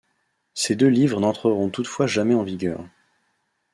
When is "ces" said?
0.55-0.75